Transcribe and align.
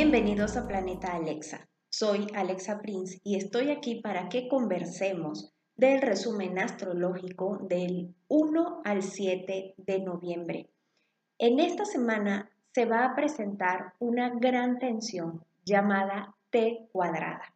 Bienvenidos 0.00 0.56
a 0.56 0.68
Planeta 0.68 1.16
Alexa. 1.16 1.68
Soy 1.90 2.28
Alexa 2.32 2.78
Prince 2.78 3.18
y 3.24 3.34
estoy 3.34 3.72
aquí 3.72 3.96
para 3.96 4.28
que 4.28 4.46
conversemos 4.46 5.52
del 5.74 6.00
resumen 6.00 6.56
astrológico 6.60 7.58
del 7.62 8.14
1 8.28 8.82
al 8.84 9.02
7 9.02 9.74
de 9.76 9.98
noviembre. 9.98 10.70
En 11.36 11.58
esta 11.58 11.84
semana 11.84 12.48
se 12.72 12.84
va 12.84 13.06
a 13.06 13.16
presentar 13.16 13.94
una 13.98 14.30
gran 14.30 14.78
tensión 14.78 15.44
llamada 15.64 16.36
T 16.50 16.88
cuadrada. 16.92 17.52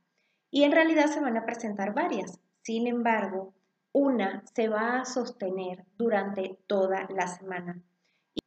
Y 0.50 0.64
en 0.64 0.72
realidad 0.72 1.06
se 1.06 1.20
van 1.20 1.36
a 1.36 1.46
presentar 1.46 1.94
varias. 1.94 2.40
Sin 2.62 2.88
embargo, 2.88 3.54
una 3.92 4.42
se 4.52 4.66
va 4.66 4.98
a 4.98 5.04
sostener 5.04 5.84
durante 5.96 6.58
toda 6.66 7.06
la 7.08 7.28
semana. 7.28 7.80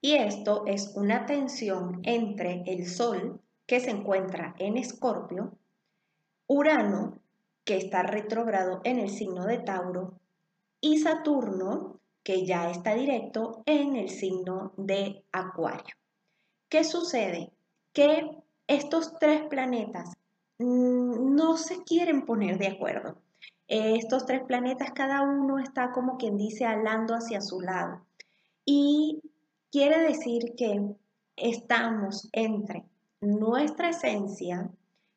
Y 0.02 0.16
esto 0.16 0.66
es 0.68 0.92
una 0.98 1.26
tensión 1.26 2.02
entre 2.04 2.62
el 2.66 2.88
Sol, 2.88 3.40
que 3.66 3.80
se 3.80 3.92
encuentra 3.92 4.56
en 4.60 4.78
Escorpio, 4.78 5.58
Urano, 6.48 7.20
que 7.64 7.78
está 7.78 8.04
retrógrado 8.04 8.82
en 8.84 9.00
el 9.00 9.10
signo 9.10 9.46
de 9.46 9.58
Tauro, 9.58 10.20
y 10.80 11.00
Saturno, 11.00 12.00
que 12.24 12.46
ya 12.46 12.70
está 12.70 12.94
directo 12.94 13.64
en 13.66 13.96
el 13.96 14.10
signo 14.10 14.74
de 14.78 15.24
Acuario. 15.32 15.96
¿Qué 16.70 16.84
sucede? 16.84 17.52
Que 17.94 18.44
estos 18.68 19.18
tres 19.20 19.44
planetas 19.48 20.14
mm, 20.60 21.36
no 21.36 21.58
se 21.58 21.84
quieren 21.84 22.26
poner 22.26 22.58
de 22.58 22.68
acuerdo. 22.68 23.22
Estos 23.68 24.26
tres 24.26 24.44
planetas, 24.44 24.92
cada 24.92 25.24
uno 25.24 25.58
está 25.58 25.92
como 25.92 26.18
quien 26.18 26.38
dice 26.38 26.66
alando 26.66 27.16
hacia 27.16 27.42
su 27.42 27.62
lado. 27.62 28.06
Y 28.64 29.22
quiere 29.72 30.00
decir 30.00 30.54
que 30.56 30.96
estamos 31.36 32.30
entre 32.32 32.86
nuestra 33.26 33.90
esencia, 33.90 34.70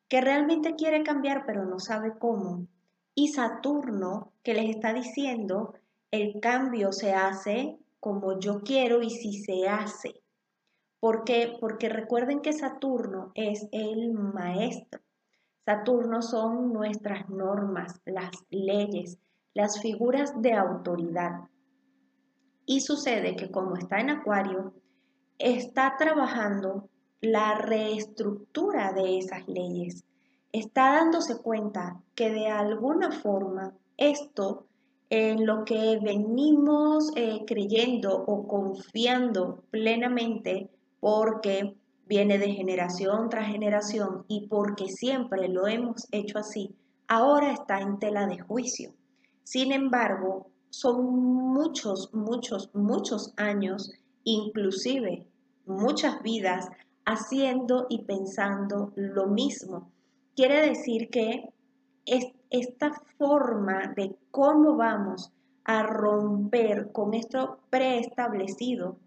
que 0.08 0.20
realmente 0.20 0.74
quiere 0.74 1.02
cambiar 1.02 1.44
pero 1.46 1.64
no 1.64 1.78
sabe 1.78 2.18
cómo, 2.18 2.66
y 3.14 3.28
Saturno, 3.28 4.32
que 4.44 4.54
les 4.54 4.70
está 4.70 4.92
diciendo, 4.92 5.74
el 6.12 6.38
cambio 6.40 6.92
se 6.92 7.14
hace 7.14 7.76
como 7.98 8.38
yo 8.38 8.60
quiero 8.62 9.02
y 9.02 9.10
si 9.10 9.42
se 9.42 9.68
hace. 9.68 10.22
¿Por 11.00 11.24
qué? 11.24 11.56
Porque 11.60 11.88
recuerden 11.88 12.40
que 12.40 12.52
Saturno 12.52 13.32
es 13.34 13.68
el 13.72 14.12
maestro. 14.12 15.00
Saturno 15.64 16.22
son 16.22 16.72
nuestras 16.72 17.28
normas, 17.28 18.00
las 18.04 18.30
leyes, 18.50 19.18
las 19.52 19.80
figuras 19.80 20.40
de 20.40 20.54
autoridad. 20.54 21.40
Y 22.66 22.82
sucede 22.82 23.34
que 23.34 23.50
como 23.50 23.76
está 23.76 23.98
en 23.98 24.10
Acuario, 24.10 24.74
está 25.38 25.96
trabajando 25.98 26.88
la 27.20 27.54
reestructura 27.54 28.92
de 28.92 29.18
esas 29.18 29.46
leyes. 29.48 30.04
Está 30.52 30.92
dándose 30.92 31.38
cuenta 31.38 32.00
que 32.14 32.30
de 32.30 32.48
alguna 32.48 33.10
forma 33.10 33.74
esto 33.96 34.66
en 35.10 35.46
lo 35.46 35.64
que 35.64 35.98
venimos 36.02 37.10
eh, 37.16 37.44
creyendo 37.46 38.24
o 38.26 38.46
confiando 38.46 39.64
plenamente 39.70 40.70
porque 41.00 41.74
viene 42.06 42.38
de 42.38 42.52
generación 42.52 43.28
tras 43.28 43.48
generación 43.48 44.24
y 44.28 44.46
porque 44.48 44.88
siempre 44.88 45.48
lo 45.48 45.66
hemos 45.66 46.06
hecho 46.10 46.38
así, 46.38 46.74
ahora 47.06 47.52
está 47.52 47.80
en 47.80 47.98
tela 47.98 48.26
de 48.26 48.38
juicio. 48.38 48.92
Sin 49.44 49.72
embargo, 49.72 50.50
son 50.70 51.04
muchos, 51.04 52.12
muchos, 52.12 52.70
muchos 52.74 53.32
años, 53.36 53.92
inclusive 54.24 55.26
muchas 55.68 56.22
vidas, 56.22 56.68
haciendo 57.08 57.86
y 57.88 58.02
pensando 58.02 58.92
lo 58.94 59.26
mismo. 59.28 59.90
Quiere 60.36 60.60
decir 60.68 61.08
que 61.08 61.48
esta 62.50 62.92
forma 63.16 63.94
de 63.96 64.14
cómo 64.30 64.76
vamos 64.76 65.32
a 65.64 65.82
romper 65.82 66.92
con 66.92 67.14
esto 67.14 67.60
preestablecido 67.70 68.98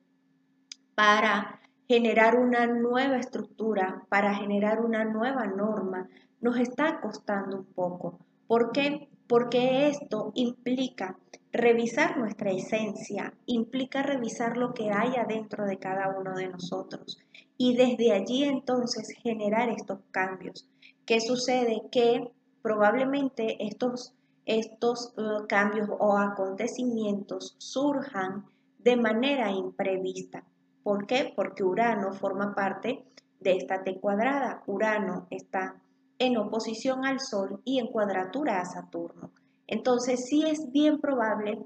para 0.95 1.61
generar 1.87 2.39
una 2.39 2.65
nueva 2.65 3.17
estructura, 3.17 4.03
para 4.09 4.33
generar 4.33 4.83
una 4.83 5.05
nueva 5.05 5.45
norma, 5.45 6.09
nos 6.39 6.57
está 6.57 7.01
costando 7.01 7.57
un 7.57 7.65
poco. 7.65 8.17
¿Por 8.47 8.71
qué? 8.71 9.09
Porque 9.27 9.89
esto 9.89 10.31
implica 10.33 11.17
revisar 11.51 12.17
nuestra 12.17 12.51
esencia, 12.51 13.33
implica 13.45 14.03
revisar 14.03 14.57
lo 14.57 14.73
que 14.73 14.91
hay 14.91 15.15
adentro 15.15 15.65
de 15.65 15.77
cada 15.77 16.09
uno 16.17 16.35
de 16.35 16.47
nosotros 16.47 17.19
y 17.57 17.75
desde 17.75 18.13
allí 18.13 18.43
entonces 18.43 19.09
generar 19.21 19.69
estos 19.69 19.99
cambios. 20.11 20.67
¿Qué 21.05 21.19
sucede? 21.19 21.83
Que 21.91 22.31
probablemente 22.61 23.65
estos, 23.65 24.13
estos 24.45 25.13
uh, 25.17 25.45
cambios 25.47 25.89
o 25.99 26.17
acontecimientos 26.17 27.55
surjan 27.57 28.45
de 28.79 28.95
manera 28.95 29.51
imprevista. 29.51 30.43
¿Por 30.83 31.05
qué? 31.05 31.33
Porque 31.35 31.63
Urano 31.63 32.13
forma 32.13 32.55
parte 32.55 33.03
de 33.39 33.57
esta 33.57 33.83
T 33.83 33.99
cuadrada. 33.99 34.63
Urano 34.65 35.27
está 35.29 35.75
en 36.17 36.37
oposición 36.37 37.05
al 37.05 37.19
Sol 37.19 37.61
y 37.65 37.79
en 37.79 37.87
cuadratura 37.87 38.61
a 38.61 38.65
Saturno. 38.65 39.31
Entonces 39.71 40.25
sí 40.25 40.43
es 40.43 40.69
bien 40.73 40.99
probable 40.99 41.57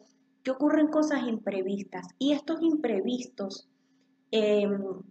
que 0.43 0.51
ocurren 0.51 0.89
cosas 0.89 1.27
imprevistas 1.27 2.05
y 2.19 2.33
estos 2.33 2.61
imprevistos 2.61 3.67
em, 4.29 5.01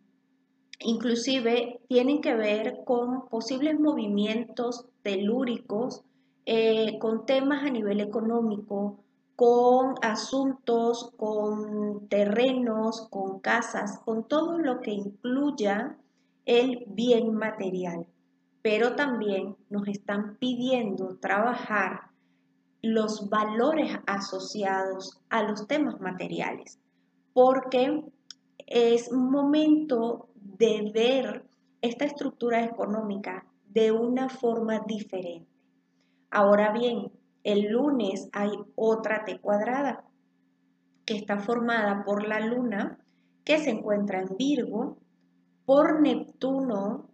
inclusive 0.79 1.81
tienen 1.89 2.21
que 2.21 2.37
ver 2.37 2.85
con 2.85 3.29
posibles 3.29 3.81
movimientos 3.81 4.87
telúricos, 5.03 6.05
eh, 6.47 7.01
con 7.01 7.27
temas 7.27 7.65
a 7.65 7.71
nivel 7.71 8.01
económico, 8.01 9.01
con 9.35 9.97
asuntos, 10.01 11.11
con 11.17 12.07
terrenos, 12.07 13.09
con 13.11 13.41
casas, 13.41 13.99
con 14.05 14.29
todo 14.29 14.61
lo 14.61 14.81
que 14.81 14.93
incluya 14.93 15.99
el 16.47 16.85
bien 16.87 17.35
material. 17.35 18.07
Pero 18.63 18.95
también 18.95 19.57
nos 19.69 19.89
están 19.89 20.37
pidiendo 20.37 21.17
trabajar 21.17 22.14
los 22.85 23.31
valores 23.31 23.97
asociados 24.07 25.19
a 25.31 25.43
los 25.43 25.67
temas 25.67 26.01
materiales, 26.03 26.79
porque 27.33 28.05
es 28.67 29.11
momento 29.11 30.29
de 30.35 30.91
ver 30.93 31.47
esta 31.81 32.05
estructura 32.05 32.63
económica 32.63 33.47
de 33.71 33.91
una 33.91 34.29
forma 34.29 34.81
diferente. 34.87 35.49
Ahora 36.31 36.73
bien, 36.73 37.11
el 37.43 37.71
lunes 37.73 38.29
hay 38.33 38.51
otra 38.75 39.25
T 39.25 39.41
cuadrada 39.41 40.05
que 41.07 41.17
está 41.17 41.39
formada 41.39 42.05
por 42.05 42.29
la 42.29 42.41
luna 42.41 42.99
que 43.45 43.59
se 43.59 43.71
encuentra 43.71 44.21
en 44.21 44.37
Virgo, 44.37 44.99
por 45.65 46.03
Neptuno 46.03 47.09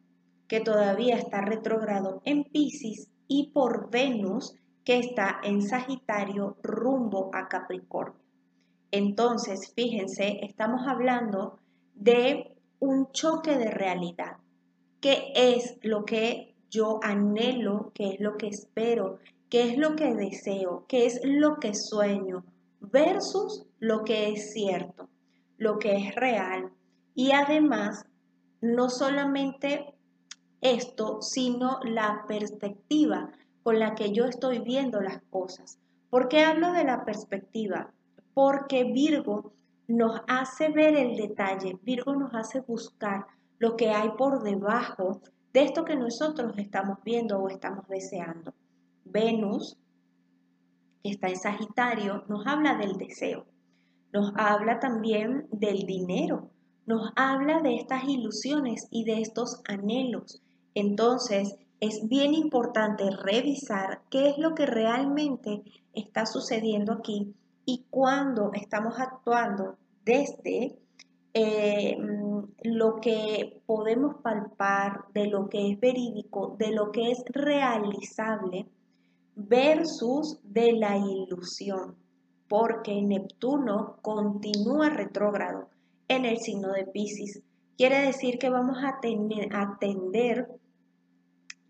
que 0.48 0.58
todavía 0.58 1.14
está 1.14 1.42
retrogrado 1.42 2.22
en 2.24 2.42
Pisces 2.42 3.08
y 3.28 3.52
por 3.52 3.88
Venus 3.90 4.56
que 4.90 4.98
está 4.98 5.38
en 5.44 5.62
Sagitario 5.62 6.56
rumbo 6.64 7.30
a 7.32 7.46
Capricornio. 7.46 8.20
Entonces, 8.90 9.72
fíjense, 9.72 10.40
estamos 10.42 10.80
hablando 10.88 11.60
de 11.94 12.56
un 12.80 13.12
choque 13.12 13.56
de 13.56 13.70
realidad. 13.70 14.38
¿Qué 15.00 15.32
es 15.36 15.78
lo 15.82 16.04
que 16.04 16.56
yo 16.70 16.98
anhelo? 17.04 17.92
¿Qué 17.94 18.14
es 18.14 18.20
lo 18.20 18.36
que 18.36 18.48
espero? 18.48 19.20
qué 19.48 19.70
es 19.70 19.78
lo 19.78 19.94
que 19.94 20.12
deseo, 20.12 20.86
qué 20.88 21.06
es 21.06 21.20
lo 21.22 21.60
que 21.60 21.72
sueño, 21.74 22.44
versus 22.80 23.64
lo 23.78 24.02
que 24.02 24.30
es 24.30 24.52
cierto, 24.52 25.08
lo 25.56 25.78
que 25.78 25.96
es 25.98 26.16
real. 26.16 26.72
Y 27.14 27.30
además, 27.30 28.06
no 28.60 28.88
solamente 28.90 29.94
esto, 30.60 31.22
sino 31.22 31.78
la 31.84 32.24
perspectiva 32.26 33.32
con 33.62 33.78
la 33.78 33.94
que 33.94 34.12
yo 34.12 34.24
estoy 34.24 34.60
viendo 34.60 35.00
las 35.00 35.20
cosas. 35.30 35.78
¿Por 36.08 36.28
qué 36.28 36.44
hablo 36.44 36.72
de 36.72 36.84
la 36.84 37.04
perspectiva? 37.04 37.92
Porque 38.34 38.84
Virgo 38.84 39.52
nos 39.88 40.20
hace 40.28 40.68
ver 40.68 40.96
el 40.96 41.16
detalle, 41.16 41.78
Virgo 41.82 42.14
nos 42.14 42.34
hace 42.34 42.60
buscar 42.60 43.26
lo 43.58 43.76
que 43.76 43.90
hay 43.90 44.10
por 44.16 44.42
debajo 44.42 45.20
de 45.52 45.62
esto 45.64 45.84
que 45.84 45.96
nosotros 45.96 46.54
estamos 46.56 46.98
viendo 47.04 47.38
o 47.38 47.48
estamos 47.48 47.86
deseando. 47.88 48.54
Venus, 49.04 49.76
que 51.02 51.10
está 51.10 51.28
en 51.28 51.36
Sagitario, 51.36 52.24
nos 52.28 52.46
habla 52.46 52.76
del 52.76 52.96
deseo, 52.96 53.46
nos 54.12 54.32
habla 54.36 54.78
también 54.78 55.46
del 55.50 55.86
dinero, 55.86 56.50
nos 56.86 57.12
habla 57.16 57.60
de 57.60 57.76
estas 57.76 58.04
ilusiones 58.04 58.86
y 58.90 59.04
de 59.04 59.20
estos 59.20 59.60
anhelos. 59.68 60.42
Entonces, 60.74 61.56
es 61.80 62.06
bien 62.08 62.34
importante 62.34 63.04
revisar 63.10 64.02
qué 64.10 64.28
es 64.28 64.38
lo 64.38 64.54
que 64.54 64.66
realmente 64.66 65.62
está 65.94 66.26
sucediendo 66.26 66.92
aquí 66.92 67.34
y 67.64 67.84
cuando 67.90 68.52
estamos 68.54 68.98
actuando 68.98 69.76
desde 70.04 70.78
eh, 71.32 71.96
lo 72.64 72.96
que 72.96 73.62
podemos 73.66 74.16
palpar, 74.22 75.04
de 75.14 75.26
lo 75.26 75.48
que 75.48 75.70
es 75.70 75.80
verídico, 75.80 76.56
de 76.58 76.72
lo 76.72 76.90
que 76.90 77.12
es 77.12 77.22
realizable, 77.28 78.66
versus 79.36 80.38
de 80.42 80.72
la 80.72 80.96
ilusión, 80.96 81.94
porque 82.48 83.00
Neptuno 83.00 83.96
continúa 84.02 84.90
retrógrado 84.90 85.68
en 86.08 86.24
el 86.24 86.38
signo 86.38 86.72
de 86.72 86.84
Pisces. 86.84 87.42
Quiere 87.78 88.00
decir 88.00 88.38
que 88.38 88.50
vamos 88.50 88.78
a, 88.82 88.98
tener, 89.00 90.48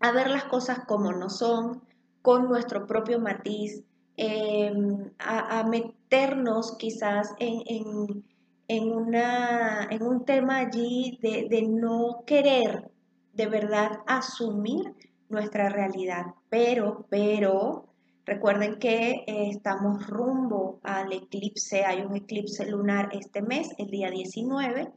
a 0.01 0.11
ver 0.11 0.29
las 0.29 0.45
cosas 0.45 0.79
como 0.85 1.11
no 1.11 1.29
son, 1.29 1.81
con 2.21 2.47
nuestro 2.47 2.87
propio 2.87 3.19
matiz, 3.19 3.83
em, 4.17 5.11
a, 5.19 5.63
meternos 5.63 6.75
quizás 6.77 7.33
en, 7.39 8.23
en, 8.67 8.91
una, 8.91 9.87
en 9.89 10.03
un 10.03 10.25
tema 10.25 10.57
allí 10.57 11.19
de, 11.21 11.47
de 11.49 11.63
no 11.63 12.23
querer 12.25 12.91
de 13.33 13.47
verdad 13.47 13.99
asumir 14.07 14.93
nuestra 15.29 15.69
realidad. 15.69 16.27
Pero, 16.49 17.05
pero, 17.09 17.85
recuerden 18.25 18.77
que 18.77 19.23
eh, 19.25 19.49
estamos 19.49 20.07
rumbo 20.07 20.79
al 20.83 21.11
eclipse, 21.13 21.85
hay 21.85 22.01
un 22.01 22.15
eclipse 22.15 22.65
lunar 22.69 23.09
este 23.13 23.41
mes, 23.41 23.69
el 23.77 23.89
día 23.89 24.11
19, 24.11 24.91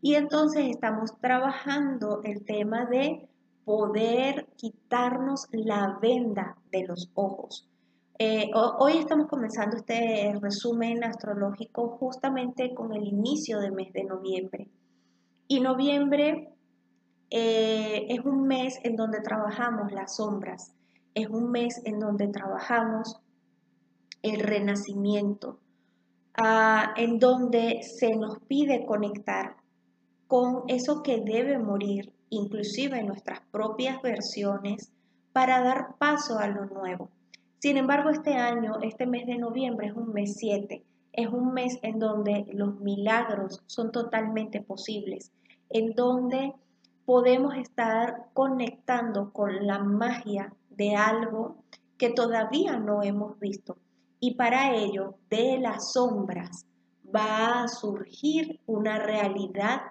y 0.00 0.14
entonces 0.14 0.66
estamos 0.68 1.18
trabajando 1.20 2.20
el 2.24 2.44
tema 2.44 2.86
de 2.86 3.28
poder 3.64 4.48
quitarnos 4.56 5.46
la 5.52 5.98
venda 6.00 6.56
de 6.70 6.86
los 6.86 7.10
ojos. 7.14 7.68
Eh, 8.18 8.50
hoy 8.54 8.98
estamos 8.98 9.26
comenzando 9.28 9.76
este 9.76 10.32
resumen 10.40 11.02
astrológico 11.02 11.96
justamente 11.98 12.74
con 12.74 12.92
el 12.92 13.04
inicio 13.04 13.60
del 13.60 13.72
mes 13.72 13.92
de 13.92 14.04
noviembre. 14.04 14.68
Y 15.48 15.60
noviembre 15.60 16.52
eh, 17.30 18.06
es 18.08 18.20
un 18.24 18.46
mes 18.46 18.78
en 18.84 18.96
donde 18.96 19.20
trabajamos 19.20 19.90
las 19.92 20.16
sombras, 20.16 20.74
es 21.14 21.28
un 21.28 21.50
mes 21.50 21.80
en 21.84 21.98
donde 21.98 22.28
trabajamos 22.28 23.20
el 24.22 24.40
renacimiento, 24.40 25.58
ah, 26.34 26.94
en 26.96 27.18
donde 27.18 27.82
se 27.82 28.14
nos 28.16 28.38
pide 28.40 28.86
conectar 28.86 29.56
con 30.26 30.62
eso 30.68 31.02
que 31.02 31.20
debe 31.20 31.58
morir, 31.58 32.12
inclusive 32.32 32.98
en 32.98 33.06
nuestras 33.06 33.40
propias 33.50 34.00
versiones, 34.02 34.90
para 35.32 35.62
dar 35.62 35.96
paso 35.98 36.38
a 36.38 36.48
lo 36.48 36.66
nuevo. 36.66 37.10
Sin 37.58 37.76
embargo, 37.76 38.10
este 38.10 38.34
año, 38.34 38.78
este 38.82 39.06
mes 39.06 39.26
de 39.26 39.38
noviembre 39.38 39.88
es 39.88 39.94
un 39.94 40.12
mes 40.12 40.34
7, 40.36 40.82
es 41.12 41.28
un 41.28 41.52
mes 41.52 41.78
en 41.82 41.98
donde 41.98 42.46
los 42.52 42.80
milagros 42.80 43.62
son 43.66 43.92
totalmente 43.92 44.60
posibles, 44.60 45.30
en 45.70 45.94
donde 45.94 46.54
podemos 47.04 47.54
estar 47.56 48.26
conectando 48.32 49.30
con 49.32 49.66
la 49.66 49.78
magia 49.78 50.52
de 50.70 50.96
algo 50.96 51.56
que 51.98 52.10
todavía 52.10 52.78
no 52.78 53.02
hemos 53.02 53.38
visto. 53.38 53.76
Y 54.20 54.34
para 54.34 54.74
ello, 54.74 55.16
de 55.28 55.58
las 55.58 55.92
sombras 55.92 56.66
va 57.14 57.62
a 57.62 57.68
surgir 57.68 58.58
una 58.66 58.98
realidad 58.98 59.82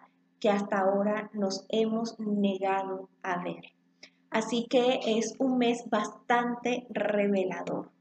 que 0.42 0.50
hasta 0.50 0.80
ahora 0.80 1.30
nos 1.34 1.66
hemos 1.70 2.20
negado 2.20 3.10
a 3.22 3.42
ver. 3.44 3.64
Así 4.32 4.66
que 4.68 5.00
es 5.06 5.36
un 5.40 5.60
mes 5.60 5.88
bastante 5.90 6.88
revelador. 6.90 7.92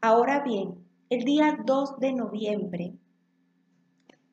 Ahora 0.00 0.42
bien, 0.42 0.74
el 1.10 1.24
día 1.24 1.58
2 1.64 1.98
de 2.00 2.12
noviembre 2.14 2.92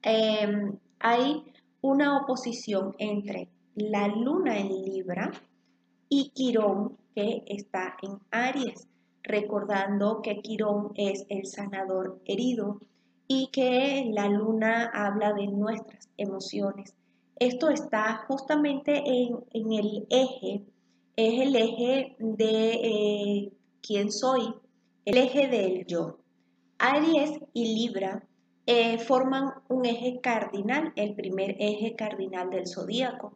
em, 0.01 0.77
hay 1.00 1.44
una 1.81 2.21
oposición 2.21 2.95
entre 2.98 3.50
la 3.75 4.07
luna 4.07 4.57
en 4.57 4.69
Libra 4.69 5.31
y 6.07 6.30
Quirón 6.30 6.97
que 7.13 7.44
está 7.47 7.97
en 8.01 8.19
Aries, 8.31 8.88
recordando 9.24 10.21
que 10.21 10.42
Quirón 10.42 10.92
es 10.95 11.25
el 11.27 11.45
sanador 11.45 12.21
herido 12.25 12.80
y 13.27 13.47
que 13.47 14.09
la 14.13 14.30
luna 14.30 14.89
habla 14.94 15.33
de 15.33 15.47
nuestras 15.47 16.09
emociones. 16.18 16.95
Esto 17.41 17.71
está 17.71 18.23
justamente 18.27 19.01
en, 19.03 19.73
el 19.73 20.05
eje, 20.11 20.63
es 21.15 21.41
el 21.41 21.55
eje 21.55 22.15
de 22.19 22.71
eh, 22.73 23.53
quién 23.81 24.11
soy, 24.11 24.53
el 25.05 25.17
eje 25.17 25.47
del 25.47 25.88
yo. 25.88 26.19
Aries 26.77 27.39
y 27.53 27.73
Libra 27.73 28.27
eh, 28.67 28.99
forman 28.99 29.55
un 29.69 29.88
eje 29.88 30.19
cardinal, 30.21 30.93
el 30.95 31.15
primer 31.15 31.55
eje 31.57 31.95
cardinal 31.95 32.51
del 32.51 32.67
zodíaco 32.67 33.35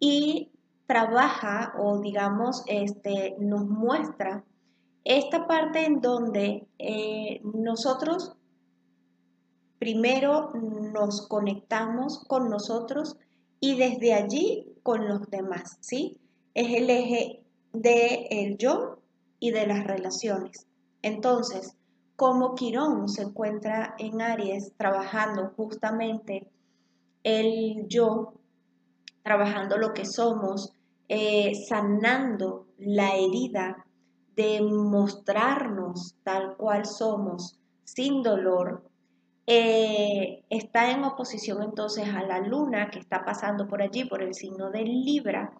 y 0.00 0.50
trabaja 0.86 1.74
o 1.78 2.00
digamos 2.00 2.64
este, 2.68 3.36
nos 3.38 3.66
muestra 3.66 4.44
esta 5.04 5.46
parte 5.46 5.84
en 5.84 6.00
donde 6.00 6.66
eh, 6.78 7.42
nosotros 7.44 8.32
primero 9.78 10.52
nos 10.54 11.28
conectamos 11.28 12.24
con 12.26 12.48
nosotros 12.48 13.18
y 13.62 13.76
desde 13.76 14.12
allí 14.12 14.66
con 14.82 15.06
los 15.08 15.30
demás, 15.30 15.78
¿sí? 15.80 16.18
Es 16.52 16.74
el 16.74 16.90
eje 16.90 17.44
de 17.72 18.26
el 18.28 18.58
yo 18.58 18.98
y 19.38 19.52
de 19.52 19.68
las 19.68 19.86
relaciones. 19.86 20.66
Entonces, 21.00 21.76
como 22.16 22.56
Quirón 22.56 23.08
se 23.08 23.22
encuentra 23.22 23.94
en 24.00 24.20
Aries 24.20 24.72
trabajando 24.76 25.52
justamente 25.56 26.50
el 27.22 27.86
yo 27.86 28.34
trabajando 29.22 29.78
lo 29.78 29.94
que 29.94 30.06
somos, 30.06 30.72
eh, 31.08 31.52
sanando 31.68 32.66
la 32.78 33.14
herida 33.14 33.86
de 34.34 34.60
mostrarnos 34.60 36.16
tal 36.24 36.56
cual 36.56 36.84
somos, 36.84 37.60
sin 37.84 38.24
dolor, 38.24 38.82
eh, 39.46 40.44
está 40.50 40.92
en 40.92 41.04
oposición 41.04 41.62
entonces 41.62 42.08
a 42.08 42.22
la 42.22 42.40
luna 42.40 42.90
que 42.90 42.98
está 42.98 43.24
pasando 43.24 43.66
por 43.66 43.82
allí, 43.82 44.04
por 44.04 44.22
el 44.22 44.34
signo 44.34 44.70
de 44.70 44.84
Libra, 44.84 45.52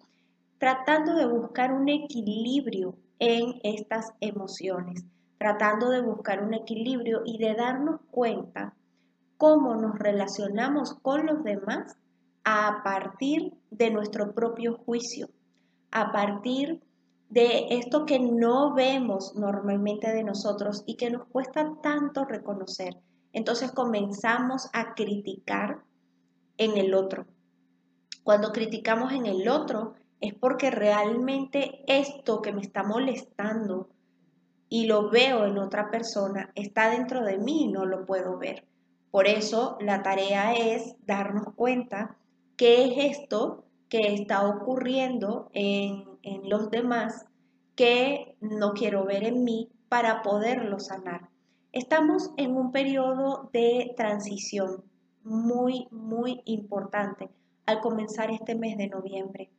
tratando 0.57 1.15
de 1.15 1.25
buscar 1.25 1.73
un 1.73 1.89
equilibrio 1.89 2.95
en 3.19 3.59
estas 3.63 4.13
emociones, 4.21 5.03
tratando 5.37 5.89
de 5.89 6.01
buscar 6.01 6.41
un 6.43 6.53
equilibrio 6.53 7.21
y 7.25 7.37
de 7.37 7.53
darnos 7.55 7.99
cuenta 8.11 8.73
cómo 9.37 9.75
nos 9.75 9.99
relacionamos 9.99 10.93
con 11.01 11.25
los 11.25 11.43
demás 11.43 11.97
a 12.45 12.81
partir 12.83 13.53
de 13.71 13.91
nuestro 13.91 14.33
propio 14.33 14.77
juicio, 14.77 15.29
a 15.91 16.11
partir 16.11 16.81
de 17.29 17.67
esto 17.71 18.05
que 18.05 18.19
no 18.19 18.73
vemos 18.73 19.35
normalmente 19.35 20.13
de 20.13 20.23
nosotros 20.23 20.83
y 20.85 20.95
que 20.95 21.09
nos 21.09 21.25
cuesta 21.25 21.73
tanto 21.81 22.25
reconocer. 22.25 22.95
Entonces 23.33 23.71
comenzamos 23.71 24.69
a 24.73 24.93
criticar 24.93 25.83
en 26.57 26.77
el 26.77 26.93
otro. 26.93 27.25
Cuando 28.23 28.51
criticamos 28.51 29.11
en 29.11 29.25
el 29.25 29.49
otro 29.49 29.95
es 30.21 30.33
porque 30.33 30.71
realmente 30.71 31.83
esto 31.87 32.41
que 32.41 32.53
me 32.53 32.61
está 32.61 32.83
molestando 32.83 33.89
y 34.69 34.85
lo 34.85 35.09
veo 35.09 35.45
en 35.45 35.57
otra 35.57 35.91
persona 35.91 36.51
está 36.55 36.89
dentro 36.89 37.23
de 37.23 37.37
mí 37.37 37.65
y 37.65 37.67
no 37.67 37.85
lo 37.85 38.05
puedo 38.05 38.37
ver. 38.37 38.65
Por 39.11 39.27
eso 39.27 39.77
la 39.81 40.01
tarea 40.01 40.53
es 40.53 40.95
darnos 41.05 41.53
cuenta 41.55 42.17
qué 42.55 42.85
es 42.85 43.17
esto 43.19 43.65
que 43.89 44.13
está 44.13 44.47
ocurriendo 44.47 45.51
en, 45.53 46.05
los 46.45 46.71
demás 46.71 47.25
que 47.75 48.35
no 48.39 48.73
quiero 48.73 49.05
ver 49.05 49.25
en 49.25 49.43
mí 49.43 49.69
para 49.89 50.23
poderlo 50.23 50.79
sanar. 50.79 51.29
Estamos 51.73 52.29
en 52.37 52.55
un 52.55 52.71
periodo 52.71 53.49
de 53.51 53.95
transición 53.97 54.83
muy, 55.23 55.87
muy 55.89 56.39
importante 56.45 57.29
al 57.65 57.81
comenzar 57.81 58.29
este 58.29 58.53
mes 58.53 58.77
de 58.77 58.89
noviembre. 58.89 59.49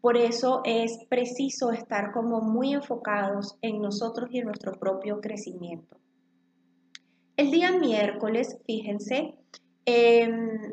Por 0.00 0.16
eso 0.16 0.60
es 0.64 1.04
preciso 1.08 1.72
estar 1.72 2.12
como 2.12 2.40
muy 2.40 2.72
enfocados 2.72 3.56
en 3.62 3.82
nosotros 3.82 4.30
y 4.30 4.38
en 4.38 4.44
nuestro 4.44 4.78
propio 4.78 5.20
crecimiento. 5.20 5.96
El 7.36 7.50
día 7.50 7.72
miércoles, 7.72 8.56
fíjense, 8.64 9.34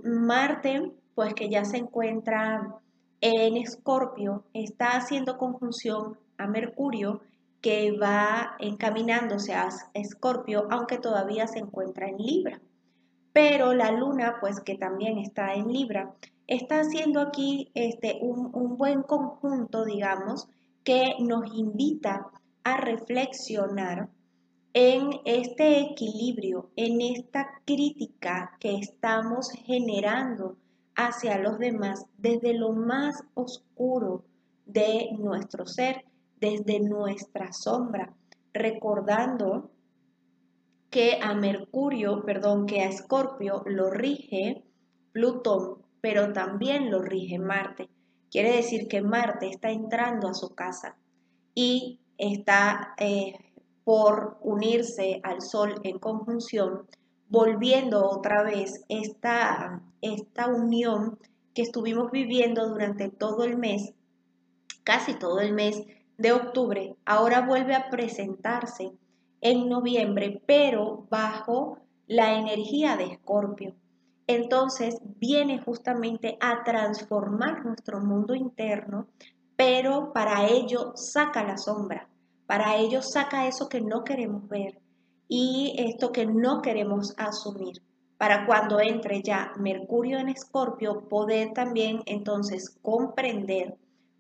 Marte 0.04 0.92
pues 1.16 1.34
que 1.34 1.50
ya 1.50 1.66
se 1.66 1.78
encuentra 1.78 2.76
en 3.22 3.58
Escorpio, 3.58 4.44
está 4.54 4.90
haciendo 4.90 5.40
conjunción 5.40 6.20
a 6.38 6.46
Mercurio 6.46 7.22
que 7.62 7.92
va 7.92 8.56
encaminándose 8.60 9.54
a 9.54 9.70
Escorpio, 9.94 10.68
aunque 10.70 10.98
todavía 10.98 11.48
se 11.48 11.60
encuentra 11.60 12.08
en 12.08 12.18
Libra. 12.18 12.62
Pero 13.34 13.74
la 13.74 13.92
luna, 13.92 14.38
pues 14.40 14.60
que 14.60 14.76
también 14.76 15.18
está 15.18 15.54
en 15.54 15.72
Libra, 15.72 16.14
está 16.48 16.80
haciendo 16.80 17.20
aquí 17.20 17.72
este, 17.74 18.20
un, 18.22 18.50
un 18.54 18.78
buen 18.78 19.04
conjunto, 19.04 19.86
digamos, 19.86 20.48
que 20.84 21.16
nos 21.20 21.54
invita 21.54 22.28
a 22.64 22.78
reflexionar 22.78 24.10
en 24.74 25.10
este 25.26 25.80
equilibrio, 25.80 26.70
en 26.76 27.02
esta 27.02 27.62
crítica 27.66 28.56
que 28.60 28.76
estamos 28.76 29.50
generando 29.52 30.58
hacia 30.96 31.38
los 31.40 31.58
demás 31.58 32.06
desde 32.18 32.54
lo 32.54 32.74
más 32.74 33.24
oscuro 33.34 34.24
de 34.66 35.10
nuestro 35.18 35.66
ser, 35.66 36.06
desde 36.40 36.80
nuestra 36.80 37.52
sombra, 37.54 38.14
recordando 38.54 39.72
que 40.90 41.20
a 41.22 41.34
Mercurio, 41.34 42.24
perdón, 42.24 42.66
que 42.66 42.82
a 42.82 42.90
Escorpio 42.90 43.64
lo 43.66 43.90
rige 43.90 44.64
Plutón, 45.12 45.82
pero 46.02 46.32
también 46.34 46.92
lo 46.92 47.02
rige 47.02 47.40
Marte. 47.40 47.90
Quiere 48.30 48.56
decir 48.56 48.88
que 48.88 49.02
Marte 49.02 49.50
está 49.50 49.72
entrando 49.72 50.28
a 50.28 50.34
su 50.34 50.54
casa 50.54 50.96
y 51.56 52.00
está 52.18 52.94
eh, 52.98 53.34
por 53.84 54.38
unirse 54.42 55.20
al 55.24 55.42
Sol 55.42 55.76
en 55.84 55.98
conjunción, 56.00 56.88
volviendo 57.30 58.06
otra 58.06 58.44
vez 58.44 58.84
esta, 58.90 59.82
esta 60.02 60.48
unión 60.48 61.18
que 61.54 61.64
estuvimos 61.64 62.12
viviendo 62.12 62.68
durante 62.68 63.10
todo 63.10 63.44
el 63.44 63.58
mes, 63.58 63.94
casi 64.84 65.16
todo 65.16 65.40
el 65.40 65.54
mes 65.54 65.84
de 66.18 66.32
octubre, 66.32 66.96
ahora 67.06 67.42
vuelve 67.42 67.76
a 67.76 67.90
presentarse 67.90 68.92
en 69.42 69.70
noviembre, 69.70 70.42
pero 70.46 71.06
bajo 71.10 71.78
la 72.08 72.38
energía 72.38 72.98
de 72.98 73.06
Escorpio. 73.06 73.76
Entonces 74.26 75.00
viene 75.20 75.60
justamente 75.60 76.38
a 76.42 76.64
transformar 76.64 77.66
nuestro 77.66 78.02
mundo 78.02 78.36
interno, 78.36 79.08
pero 79.56 80.12
para 80.12 80.48
ello 80.48 80.94
saca 80.96 81.44
la 81.44 81.58
sombra, 81.58 82.10
para 82.46 82.78
ello 82.78 83.02
saca 83.02 83.48
eso 83.48 83.70
que 83.70 83.82
no 83.82 84.04
queremos 84.04 84.48
ver 84.50 84.80
y 85.28 85.76
esto 85.78 86.12
que 86.12 86.26
no 86.26 86.62
queremos 86.62 87.14
asumir. 87.18 87.82
Para 88.18 88.46
cuando 88.46 88.80
entre 88.80 89.22
ya 89.22 89.52
Mercurio 89.58 90.18
en 90.18 90.30
Escorpio, 90.30 91.08
poder 91.08 91.54
también 91.54 92.02
entonces 92.06 92.78
comprender 92.82 93.78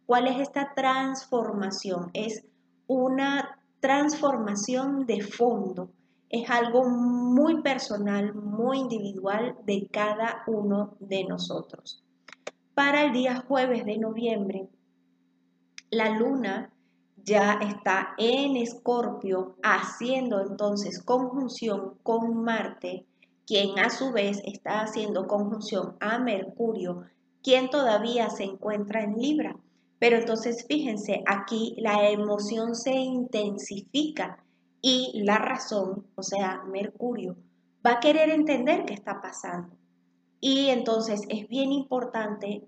cuál 0.07 0.27
es 0.27 0.39
esta 0.39 0.73
transformación. 0.73 2.09
Es 2.13 2.43
una 2.87 3.59
transformación 3.79 5.05
de 5.05 5.21
fondo. 5.21 5.91
Es 6.29 6.49
algo 6.49 6.89
muy 6.89 7.61
personal, 7.61 8.33
muy 8.33 8.79
individual 8.79 9.55
de 9.65 9.87
cada 9.91 10.43
uno 10.47 10.95
de 10.99 11.25
nosotros. 11.25 12.03
Para 12.73 13.03
el 13.03 13.13
día 13.13 13.43
jueves 13.47 13.85
de 13.85 13.97
noviembre, 13.97 14.67
la 15.91 16.09
luna 16.17 16.71
ya 17.23 17.59
está 17.61 18.13
en 18.17 18.55
Escorpio 18.55 19.55
haciendo 19.61 20.41
entonces 20.41 21.01
conjunción 21.01 21.95
con 22.03 22.43
Marte, 22.43 23.05
quien 23.45 23.79
a 23.79 23.89
su 23.89 24.11
vez 24.11 24.41
está 24.45 24.81
haciendo 24.81 25.27
conjunción 25.27 25.95
a 25.99 26.19
Mercurio, 26.19 27.03
quien 27.43 27.69
todavía 27.69 28.29
se 28.29 28.43
encuentra 28.43 29.03
en 29.03 29.17
Libra. 29.17 29.55
Pero 29.99 30.17
entonces 30.17 30.65
fíjense, 30.67 31.23
aquí 31.25 31.75
la 31.79 32.09
emoción 32.09 32.75
se 32.75 32.93
intensifica 32.93 34.43
y 34.81 35.23
la 35.23 35.39
razón, 35.39 36.05
o 36.15 36.23
sea, 36.23 36.63
Mercurio, 36.67 37.35
va 37.85 37.93
a 37.93 37.99
querer 37.99 38.29
entender 38.29 38.85
qué 38.85 38.93
está 38.93 39.21
pasando. 39.21 39.75
Y 40.39 40.67
entonces 40.67 41.21
es 41.29 41.47
bien 41.47 41.71
importante 41.71 42.63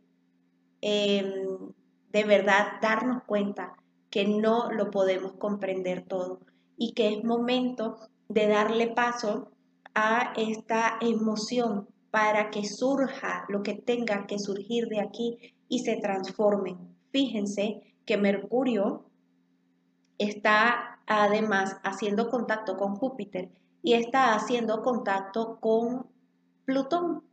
em, 0.81 1.71
de 2.11 2.23
verdad 2.23 2.79
darnos 2.81 3.23
cuenta 3.23 3.75
que 4.09 4.25
no 4.27 4.71
lo 4.71 4.89
podemos 4.89 5.33
comprender 5.33 6.03
todo 6.07 6.39
y 6.77 6.93
que 6.93 7.13
es 7.13 7.23
momento 7.23 7.97
de 8.27 8.47
darle 8.47 8.87
paso 8.87 9.51
a 9.93 10.33
esta 10.35 10.97
emoción 11.01 11.87
para 12.09 12.49
que 12.49 12.65
surja 12.65 13.45
lo 13.49 13.61
que 13.61 13.75
tenga 13.75 14.25
que 14.25 14.39
surgir 14.39 14.87
de 14.87 14.99
aquí 14.99 15.37
y 15.67 15.79
se 15.79 15.97
transforme 15.97 16.75
Fíjense 17.11 17.81
que 18.05 18.17
Mercurio 18.17 19.05
está 20.17 20.99
además 21.07 21.77
haciendo 21.83 22.29
contacto 22.29 22.77
con 22.77 22.95
Júpiter 22.95 23.49
y 23.81 23.93
está 23.93 24.35
haciendo 24.35 24.83
contacto 24.83 25.57
con 25.59 26.05
Plutón, 26.65 27.23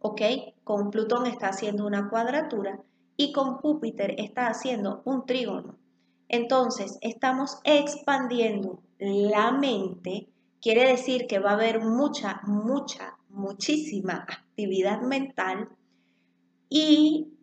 ¿ok? 0.00 0.20
Con 0.62 0.90
Plutón 0.90 1.26
está 1.26 1.48
haciendo 1.48 1.86
una 1.86 2.08
cuadratura 2.08 2.78
y 3.16 3.32
con 3.32 3.56
Júpiter 3.56 4.14
está 4.18 4.46
haciendo 4.46 5.02
un 5.04 5.26
trígono. 5.26 5.76
Entonces, 6.28 6.98
estamos 7.00 7.58
expandiendo 7.64 8.80
la 8.98 9.52
mente, 9.52 10.28
quiere 10.60 10.88
decir 10.88 11.26
que 11.26 11.38
va 11.38 11.50
a 11.50 11.54
haber 11.54 11.80
mucha, 11.80 12.40
mucha, 12.46 13.16
muchísima 13.28 14.26
actividad 14.28 15.00
mental 15.02 15.68
y 16.68 17.33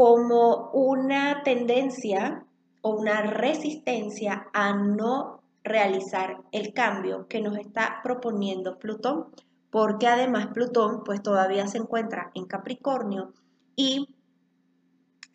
como 0.00 0.70
una 0.72 1.42
tendencia 1.42 2.46
o 2.80 2.92
una 2.92 3.20
resistencia 3.20 4.48
a 4.54 4.72
no 4.72 5.42
realizar 5.62 6.38
el 6.52 6.72
cambio 6.72 7.28
que 7.28 7.42
nos 7.42 7.58
está 7.58 8.00
proponiendo 8.02 8.78
Plutón, 8.78 9.26
porque 9.68 10.06
además 10.06 10.54
Plutón 10.54 11.04
pues 11.04 11.22
todavía 11.22 11.66
se 11.66 11.76
encuentra 11.76 12.30
en 12.32 12.46
Capricornio 12.46 13.34
y 13.76 14.08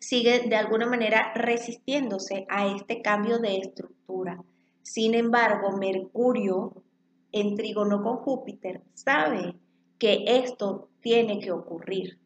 sigue 0.00 0.48
de 0.48 0.56
alguna 0.56 0.86
manera 0.86 1.32
resistiéndose 1.36 2.44
a 2.48 2.66
este 2.66 3.02
cambio 3.02 3.38
de 3.38 3.58
estructura. 3.58 4.42
Sin 4.82 5.14
embargo, 5.14 5.76
Mercurio 5.76 6.82
en 7.30 7.54
trígono 7.54 8.02
con 8.02 8.16
Júpiter 8.16 8.82
sabe 8.94 9.54
que 10.00 10.24
esto 10.26 10.88
tiene 11.00 11.38
que 11.38 11.52
ocurrir. 11.52 12.18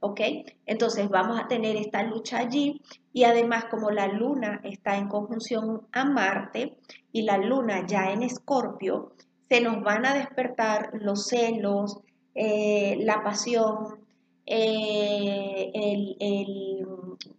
¿Ok? 0.00 0.20
Entonces 0.66 1.08
vamos 1.08 1.40
a 1.40 1.48
tener 1.48 1.76
esta 1.76 2.02
lucha 2.02 2.38
allí 2.38 2.80
y 3.12 3.24
además 3.24 3.66
como 3.66 3.90
la 3.90 4.06
luna 4.06 4.60
está 4.64 4.96
en 4.96 5.08
conjunción 5.08 5.86
a 5.92 6.04
Marte 6.04 6.76
y 7.12 7.22
la 7.22 7.38
luna 7.38 7.86
ya 7.86 8.12
en 8.12 8.22
Escorpio, 8.22 9.12
se 9.48 9.60
nos 9.60 9.82
van 9.82 10.04
a 10.06 10.14
despertar 10.14 10.90
los 10.92 11.26
celos, 11.26 11.98
eh, 12.34 12.96
la 13.00 13.22
pasión, 13.22 13.98
eh, 14.46 15.70
el, 15.74 16.86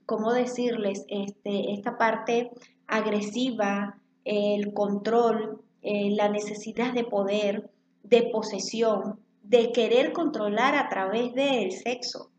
¿cómo 0.05 0.33
decirles? 0.33 1.05
Este, 1.07 1.73
esta 1.73 1.97
parte 1.97 2.51
agresiva, 2.87 3.97
el 4.25 4.73
control, 4.73 5.61
eh, 5.81 6.11
la 6.11 6.29
necesidad 6.29 6.93
de 6.93 7.03
poder, 7.03 7.69
de 8.03 8.23
posesión, 8.23 9.19
de 9.43 9.71
querer 9.71 10.13
controlar 10.13 10.75
a 10.75 10.89
través 10.89 11.33
del 11.33 11.71
sexo. 11.71 12.29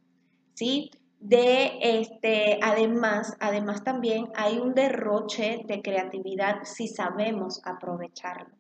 ¿Sí? 0.61 0.91
De 1.21 1.79
este, 1.81 2.59
además, 2.63 3.35
además 3.41 3.83
también 3.83 4.29
hay 4.35 4.59
un 4.59 4.75
derroche 4.75 5.65
de 5.67 5.81
creatividad 5.81 6.65
si 6.65 6.87
sabemos 6.87 7.63
aprovecharlo. 7.65 8.55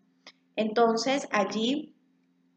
Entonces, 0.57 1.28
allí 1.30 1.95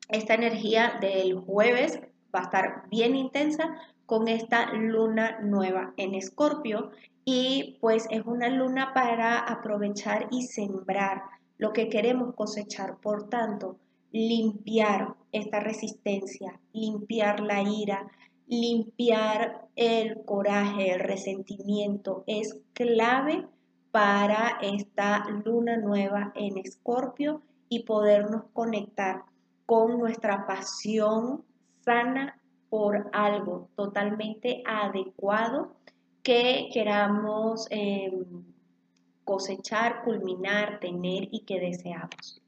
esta 0.07 0.35
energía 0.35 0.97
del 1.01 1.35
jueves 1.35 1.99
va 2.33 2.39
a 2.39 2.43
estar 2.43 2.83
bien 2.89 3.17
intensa 3.17 3.65
con 4.05 4.29
esta 4.29 4.71
luna 4.73 5.39
nueva 5.41 5.93
en 5.97 6.15
Escorpio 6.15 6.91
y 7.25 7.77
pues 7.81 8.07
es 8.11 8.21
una 8.25 8.47
luna 8.47 8.93
para 8.93 9.39
aprovechar 9.39 10.27
y 10.31 10.43
sembrar 10.43 11.21
lo 11.57 11.73
que 11.73 11.89
queremos 11.89 12.33
cosechar. 12.35 12.97
Por 13.01 13.27
tanto, 13.27 13.77
limpiar 14.13 15.15
esta 15.33 15.59
resistencia, 15.59 16.59
limpiar 16.71 17.41
la 17.41 17.61
ira, 17.61 18.09
limpiar 18.47 19.67
el 19.75 20.23
coraje, 20.25 20.93
el 20.93 20.99
resentimiento 20.99 22.23
es 22.27 22.59
clave 22.73 23.47
para 23.91 24.57
esta 24.61 25.25
luna 25.45 25.77
nueva 25.77 26.31
en 26.35 26.57
Escorpio 26.57 27.41
y 27.69 27.83
podernos 27.83 28.43
conectar 28.53 29.23
con 29.65 29.99
nuestra 29.99 30.45
pasión 30.45 31.43
sana 31.85 32.39
por 32.69 33.09
algo 33.13 33.69
totalmente 33.75 34.63
adecuado 34.65 35.75
que 36.23 36.69
queramos 36.73 37.67
em, 37.69 38.25
cosechar, 39.23 40.03
culminar, 40.03 40.79
tener 40.79 41.27
y 41.31 41.41
que 41.41 41.59
deseamos. 41.59 42.41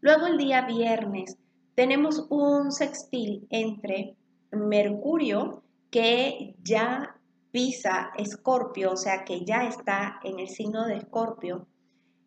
Luego 0.00 0.26
el 0.26 0.38
día 0.38 0.62
viernes 0.62 1.36
tenemos 1.74 2.26
un 2.28 2.72
sextil 2.72 3.46
entre 3.50 4.16
Mercurio 4.52 5.62
que 5.90 6.54
ya 6.62 7.16
pisa 7.50 8.10
Escorpio, 8.16 8.92
o 8.92 8.96
sea 8.96 9.24
que 9.24 9.44
ya 9.44 9.66
está 9.66 10.20
en 10.22 10.38
el 10.38 10.48
signo 10.48 10.86
de 10.86 10.96
Escorpio. 10.96 11.66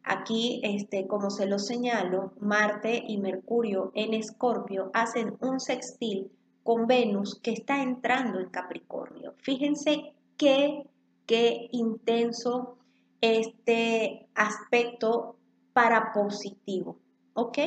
Aquí, 0.04 0.62
este, 0.64 1.08
como 1.08 1.30
se 1.30 1.46
lo 1.46 1.60
señalo, 1.60 2.34
Marte 2.40 3.04
y 3.08 3.18
Mercurio 3.18 3.92
en 3.94 4.14
Escorpio 4.14 4.90
hacen 4.94 5.38
un 5.42 5.60
sextil 5.60 6.32
con 6.64 6.88
Venus 6.88 7.40
que 7.40 7.52
está 7.52 7.82
entrando 7.82 8.40
en 8.40 8.50
Capricornio. 8.50 9.34
Fíjense 9.38 10.14
qué, 10.38 10.88
qué 11.26 11.70
intenso 11.72 12.78
este 13.22 14.28
aspecto 14.34 15.38
para 15.74 16.12
positivo, 16.14 16.98
¿ok? 17.34 17.58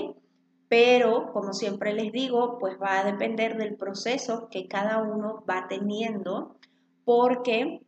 Pero 0.69 1.33
como 1.33 1.53
siempre 1.53 1.93
les 1.93 2.13
digo, 2.13 2.59
pues 2.59 2.77
va 2.81 3.01
a 3.01 3.05
depender 3.05 3.57
del 3.57 3.77
proceso 3.77 4.49
que 4.51 4.67
cada 4.67 5.03
uno 5.03 5.45
va 5.49 5.67
teniendo, 5.69 6.57
porque 7.05 7.81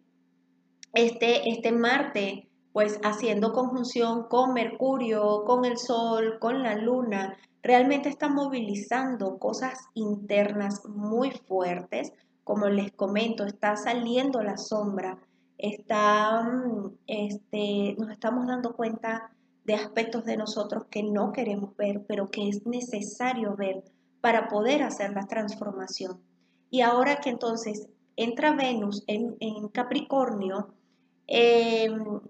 este, 0.92 1.48
este 1.50 1.72
Marte, 1.72 2.48
pues 2.72 3.00
haciendo 3.02 3.52
conjunción 3.52 4.28
con 4.28 4.52
Mercurio, 4.52 5.44
con 5.44 5.64
el 5.64 5.78
Sol, 5.78 6.38
con 6.40 6.62
la 6.62 6.76
Luna, 6.76 7.36
realmente 7.62 8.08
está 8.08 8.28
movilizando 8.28 9.38
cosas 9.38 9.78
internas 9.94 10.84
muy 10.86 11.30
fuertes. 11.30 12.12
Como 12.44 12.68
les 12.68 12.92
comento, 12.92 13.44
está 13.44 13.76
saliendo 13.76 14.40
la 14.42 14.56
sombra, 14.56 15.18
está, 15.58 16.42
mm, 16.42 16.92
este, 17.06 17.96
nos 17.98 18.10
estamos 18.10 18.46
dando 18.46 18.74
cuenta 18.74 19.30
de 19.66 19.74
aspectos 19.74 20.24
de 20.24 20.36
nosotros 20.36 20.84
que 20.90 21.02
no 21.02 21.32
queremos 21.32 21.76
ver, 21.76 22.04
pero 22.06 22.30
que 22.30 22.48
es 22.48 22.64
necesario 22.66 23.56
ver 23.56 23.82
para 24.20 24.48
poder 24.48 24.84
hacer 24.84 25.12
la 25.12 25.26
transformación. 25.26 26.20
Y 26.70 26.82
ahora 26.82 27.16
que 27.16 27.30
entonces 27.30 27.88
entra 28.14 28.52
Venus 28.52 29.02
en, 29.08 29.68
Capricornio, 29.68 30.72
em, 31.26 32.20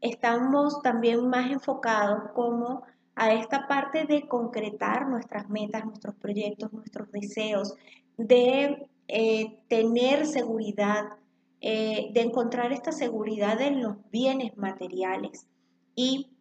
estamos 0.00 0.80
también 0.82 1.28
más 1.28 1.50
enfocados 1.50 2.30
como 2.34 2.82
a 3.14 3.32
esta 3.34 3.68
parte 3.68 4.06
de 4.06 4.26
concretar 4.26 5.06
nuestras 5.06 5.50
metas, 5.50 5.84
nuestros 5.84 6.14
proyectos, 6.14 6.72
nuestros 6.72 7.12
deseos, 7.12 7.74
de 8.16 8.88
eh, 9.08 9.58
tener 9.68 10.26
seguridad, 10.26 11.04
eh, 11.60 12.08
de 12.12 12.20
encontrar 12.22 12.72
esta 12.72 12.92
seguridad 12.92 13.60
en 13.60 13.82
los 13.82 13.96
bienes 14.10 14.56
materiales. 14.56 15.46
Y 15.94 16.35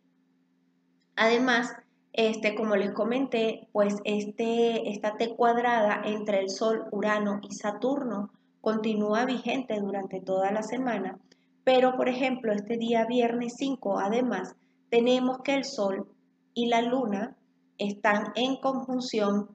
además, 1.15 1.74
este, 2.13 2.55
como 2.55 2.75
les 2.75 2.91
comenté, 2.91 3.67
pues 3.72 3.95
este, 4.05 4.89
esta 4.89 5.17
T 5.17 5.36
cuadrada 5.36 6.01
entre 6.05 6.39
el 6.39 6.50
Sol, 6.50 6.86
Urano 6.91 7.39
y 7.43 7.53
Saturno 7.53 8.31
continúa 8.62 9.25
vigente 9.25 9.79
durante 9.79 10.22
toda 10.22 10.51
la 10.51 10.63
semana, 10.63 11.19
pero 11.63 11.95
por 11.95 12.07
ejemplo, 12.07 12.53
este 12.53 12.77
día 12.77 13.05
viernes 13.05 13.55
5, 13.57 14.00
además, 14.00 14.55
tenemos 14.89 15.39
que 15.39 15.55
el 15.55 15.65
Sol 15.65 16.07
y 16.53 16.67
la 16.67 16.81
Luna 16.81 17.36
están 17.77 18.31
en 18.36 18.55
conjunción 18.57 19.50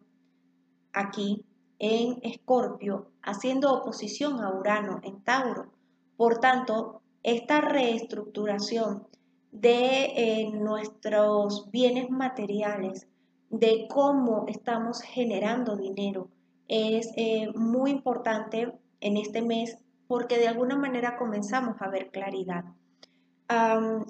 aquí 0.93 1.45
en 1.79 2.19
Escorpio, 2.23 3.07
haciendo 3.23 3.73
oposición 3.73 4.41
a 4.43 4.53
Urano 4.53 5.01
en 5.03 5.23
Tauro. 5.23 5.73
Por 6.17 6.39
tanto, 6.39 7.01
esta 7.23 7.61
reestructuración 7.61 9.07
de 9.53 10.05
eh, 10.17 10.51
nuestros 10.53 11.71
bienes 11.71 12.11
materiales, 12.11 13.09
de 13.51 13.89
cómo 13.89 14.47
estamos 14.49 15.03
generando 15.03 15.77
dinero, 15.77 16.29
es 16.69 17.11
eh, 17.17 17.51
muy 17.55 17.91
importante 17.91 18.73
en 19.01 19.17
este 19.17 19.43
mes 19.43 19.77
porque 20.07 20.39
de 20.39 20.49
alguna 20.49 20.77
manera 20.77 21.17
comenzamos 21.17 21.77
a 21.81 21.89
ver 21.89 22.11
claridad. 22.11 22.65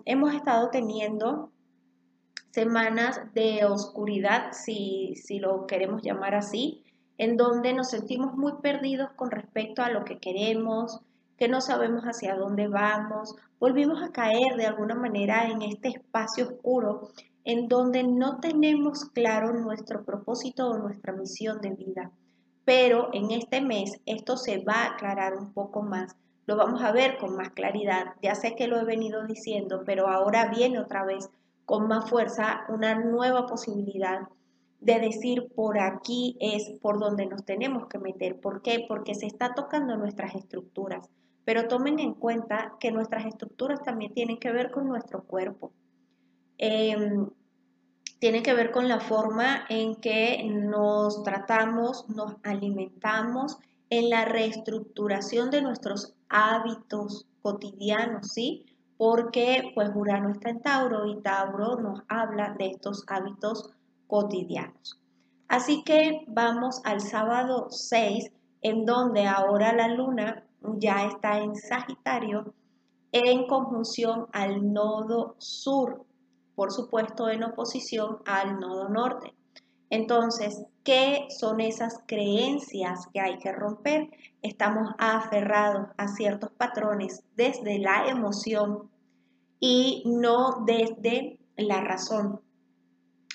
hemos 0.04 0.34
estado 0.34 0.70
teniendo 0.70 1.50
semanas 2.50 3.20
de 3.34 3.64
oscuridad, 3.64 4.52
si, 4.52 5.14
si 5.14 5.38
lo 5.38 5.66
queremos 5.66 6.02
llamar 6.02 6.34
así, 6.34 6.84
en 7.18 7.36
donde 7.36 7.72
nos 7.74 7.90
sentimos 7.90 8.34
muy 8.34 8.52
perdidos 8.62 9.10
con 9.12 9.30
respecto 9.30 9.82
a 9.82 9.90
lo 9.90 10.04
que 10.04 10.18
queremos, 10.18 11.00
que 11.40 11.48
no 11.48 11.62
sabemos 11.62 12.04
hacia 12.04 12.36
dónde 12.36 12.68
vamos, 12.68 13.34
volvimos 13.58 14.02
a 14.02 14.12
caer 14.12 14.56
de 14.58 14.66
alguna 14.66 14.94
manera 14.94 15.48
en 15.48 15.62
este 15.62 15.88
espacio 15.88 16.44
oscuro 16.44 17.08
en 17.44 17.66
donde 17.66 18.02
no 18.02 18.40
tenemos 18.40 19.06
claro 19.06 19.54
nuestro 19.54 20.04
propósito 20.04 20.68
o 20.68 20.76
nuestra 20.76 21.14
misión 21.14 21.62
de 21.62 21.70
vida. 21.70 22.10
Pero 22.66 23.08
en 23.14 23.30
este 23.30 23.62
mes 23.62 24.02
esto 24.04 24.36
se 24.36 24.58
va 24.58 24.82
a 24.82 24.86
aclarar 24.88 25.34
un 25.34 25.54
poco 25.54 25.80
más, 25.80 26.14
lo 26.44 26.56
vamos 26.56 26.82
a 26.82 26.92
ver 26.92 27.16
con 27.16 27.34
más 27.36 27.48
claridad. 27.52 28.16
Ya 28.20 28.34
sé 28.34 28.54
que 28.54 28.66
lo 28.66 28.78
he 28.78 28.84
venido 28.84 29.26
diciendo, 29.26 29.82
pero 29.86 30.08
ahora 30.08 30.50
viene 30.50 30.78
otra 30.78 31.06
vez 31.06 31.30
con 31.64 31.88
más 31.88 32.10
fuerza 32.10 32.66
una 32.68 32.96
nueva 32.96 33.46
posibilidad 33.46 34.28
de 34.80 34.98
decir 34.98 35.50
por 35.54 35.78
aquí 35.78 36.36
es 36.38 36.70
por 36.82 36.98
donde 36.98 37.24
nos 37.24 37.46
tenemos 37.46 37.86
que 37.86 37.98
meter. 37.98 38.38
¿Por 38.40 38.60
qué? 38.60 38.84
Porque 38.86 39.14
se 39.14 39.24
está 39.24 39.54
tocando 39.54 39.96
nuestras 39.96 40.34
estructuras. 40.34 41.08
Pero 41.50 41.66
tomen 41.66 41.98
en 41.98 42.14
cuenta 42.14 42.76
que 42.78 42.92
nuestras 42.92 43.26
estructuras 43.26 43.82
también 43.82 44.14
tienen 44.14 44.38
que 44.38 44.52
ver 44.52 44.70
con 44.70 44.86
nuestro 44.86 45.24
cuerpo. 45.24 45.72
Em, 46.58 47.28
tienen 48.20 48.44
que 48.44 48.54
ver 48.54 48.70
con 48.70 48.86
la 48.86 49.00
forma 49.00 49.64
en 49.68 49.96
que 49.96 50.44
nos 50.44 51.24
tratamos, 51.24 52.08
nos 52.08 52.36
alimentamos, 52.44 53.58
en 53.88 54.10
la 54.10 54.26
reestructuración 54.26 55.50
de 55.50 55.60
nuestros 55.60 56.14
hábitos 56.28 57.26
cotidianos, 57.42 58.28
¿sí? 58.28 58.64
Porque 58.96 59.72
pues 59.74 59.90
Urano 59.92 60.30
está 60.30 60.50
en 60.50 60.60
Tauro 60.60 61.04
y 61.04 61.20
Tauro 61.20 61.80
nos 61.80 62.02
habla 62.06 62.54
de 62.60 62.68
estos 62.68 63.02
hábitos 63.08 63.70
cotidianos. 64.06 65.00
Así 65.48 65.82
que 65.82 66.22
vamos 66.28 66.80
al 66.84 67.00
sábado 67.00 67.66
6, 67.70 68.30
en 68.62 68.86
donde 68.86 69.26
ahora 69.26 69.72
la 69.72 69.88
luna 69.88 70.44
ya 70.78 71.06
está 71.06 71.38
en 71.38 71.56
Sagitario 71.56 72.54
en 73.12 73.46
conjunción 73.46 74.26
al 74.32 74.72
nodo 74.72 75.34
sur, 75.38 76.04
por 76.54 76.72
supuesto 76.72 77.28
en 77.28 77.42
oposición 77.42 78.18
al 78.24 78.60
nodo 78.60 78.88
norte. 78.88 79.34
Entonces, 79.90 80.62
¿qué 80.84 81.26
son 81.28 81.60
esas 81.60 82.00
creencias 82.06 83.08
que 83.12 83.20
hay 83.20 83.38
que 83.38 83.50
romper? 83.50 84.08
Estamos 84.42 84.90
aferrados 84.98 85.88
a 85.96 86.06
ciertos 86.06 86.52
patrones 86.52 87.24
desde 87.34 87.78
la 87.80 88.06
emoción 88.06 88.88
y 89.58 90.04
no 90.06 90.62
desde 90.64 91.40
la 91.56 91.80
razón. 91.80 92.40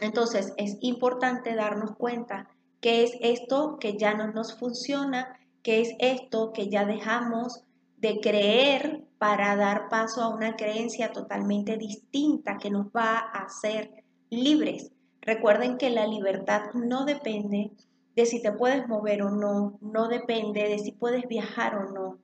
Entonces 0.02 0.54
es 0.58 0.78
importante 0.82 1.56
darnos 1.56 1.96
cuenta 1.96 2.50
que 2.82 3.04
es 3.04 3.18
esto 3.22 3.78
que 3.80 3.98
ya 3.98 4.14
no 4.14 4.32
nos 4.32 4.58
funciona, 4.58 5.40
que 5.66 5.82
es 5.82 5.96
esto 5.98 6.54
que 6.54 6.70
ya 6.70 6.86
dejamos 6.86 7.64
de 7.98 8.20
creer 8.20 9.04
para 9.18 9.56
dar 9.56 9.90
paso 9.90 10.22
a 10.22 10.30
una 10.30 10.56
creencia 10.56 11.12
totalmente 11.12 11.76
distinta 11.76 12.60
que 12.60 12.70
nos 12.70 12.86
va 12.96 13.18
a 13.18 13.46
hacer 13.46 14.04
libres. 14.30 14.92
Recuerden 15.22 15.80
que 15.80 15.90
la 15.90 16.06
libertad 16.06 16.72
no 16.76 17.04
depende 17.06 17.72
de 18.16 18.26
si 18.28 18.44
te 18.44 18.52
puedes 18.52 18.88
mover 18.88 19.24
o 19.24 19.32
no, 19.32 19.80
no 19.82 20.08
depende 20.08 20.70
de 20.70 20.78
si 20.78 20.92
puedes 20.92 21.28
viajar 21.28 21.76
o 21.78 21.92
no, 21.92 22.20